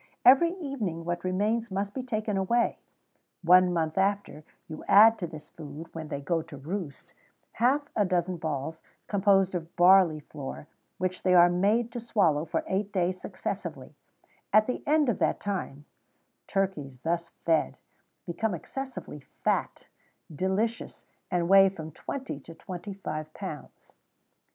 [0.25, 2.79] Every evening what remains must be taken away.
[3.43, 7.13] One month after, you add to this food, when they go to roost,
[7.51, 10.65] half a dozen balls composed of barley floor,
[10.97, 13.93] which they are made to swallow for eight days successively;
[14.51, 15.85] at the end of that time
[16.47, 17.77] turkeys, thus fed,
[18.25, 19.85] become excessively fat,
[20.33, 23.93] delicious, and weigh from twenty to twenty five pounds.